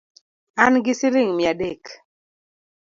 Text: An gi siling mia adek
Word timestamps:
An 0.63 0.73
gi 0.85 0.93
siling 0.99 1.31
mia 1.37 1.51
adek 1.55 1.83